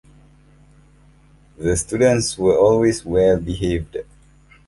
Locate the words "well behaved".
3.05-3.97